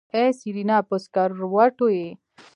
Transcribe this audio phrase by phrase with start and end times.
[0.15, 2.07] ای سېرېنا په سکروټو يې.